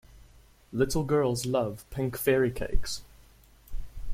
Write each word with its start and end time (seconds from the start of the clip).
Little 0.73 1.03
girls 1.03 1.45
love 1.45 1.85
pink 1.91 2.17
fairy 2.17 2.49
cakes. 2.49 3.03